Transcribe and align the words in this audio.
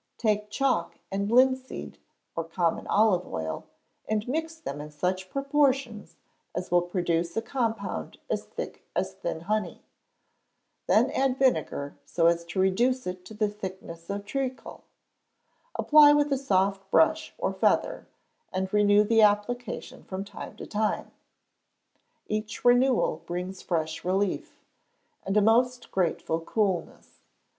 Take 0.17 0.49
chalk 0.49 0.97
and 1.11 1.29
linseed, 1.29 1.99
or 2.35 2.43
common 2.43 2.87
olive 2.87 3.27
oil, 3.27 3.67
and 4.07 4.27
mix 4.27 4.55
them 4.55 4.81
in 4.81 4.89
such 4.89 5.29
proportions 5.29 6.17
as 6.55 6.71
will 6.71 6.81
produce 6.81 7.37
a 7.37 7.41
compound 7.43 8.17
as 8.27 8.43
thick 8.45 8.83
as 8.95 9.13
thin 9.13 9.41
honey; 9.41 9.83
then 10.87 11.11
add 11.11 11.37
vinegar 11.37 11.99
so 12.03 12.25
as 12.25 12.43
to 12.45 12.59
reduce 12.59 13.05
it 13.05 13.23
to 13.25 13.35
the 13.35 13.47
thickness 13.47 14.09
of 14.09 14.25
treacle; 14.25 14.85
apply 15.75 16.13
with 16.13 16.33
a 16.33 16.37
soft 16.39 16.89
brush 16.89 17.35
or 17.37 17.53
feather, 17.53 18.07
and 18.51 18.73
renew 18.73 19.03
the 19.03 19.21
application 19.21 20.03
from 20.03 20.25
time 20.25 20.55
to 20.57 20.65
time. 20.65 21.11
Each 22.25 22.65
renewal 22.65 23.17
brings 23.27 23.61
fresh 23.61 24.03
relief, 24.03 24.63
and 25.27 25.37
a 25.37 25.41
most 25.43 25.91
grateful 25.91 26.39
coolness. 26.41 27.19